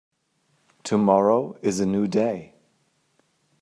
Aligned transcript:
Tomorrow 0.81 1.59
is 1.61 1.79
a 1.79 1.85
new 1.85 2.07
day. 2.07 2.55